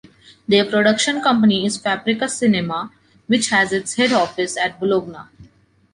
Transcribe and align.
Their 0.47 0.65
production 0.65 1.21
company 1.21 1.63
is 1.63 1.77
Fabrica 1.77 2.27
Cinema, 2.27 2.91
which 3.27 3.49
has 3.49 3.71
its 3.71 3.93
head 3.97 4.11
office 4.11 4.57
at 4.57 4.79
Bologna. 4.79 5.29